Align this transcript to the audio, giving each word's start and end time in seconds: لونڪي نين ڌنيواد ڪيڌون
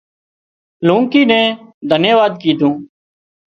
لونڪي 0.87 1.21
نين 1.29 1.47
ڌنيواد 1.89 2.31
ڪيڌون 2.41 2.75